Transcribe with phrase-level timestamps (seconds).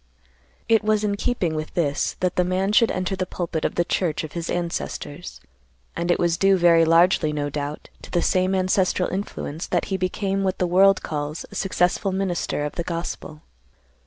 [0.67, 3.85] "It was in keeping with this that the man should enter the pulpit of the
[3.85, 5.39] church of his ancestors,
[5.95, 9.97] and it was due very largely, no doubt, to the same ancestral influence that he
[9.97, 13.43] became what the world calls a successful minister of the gospel.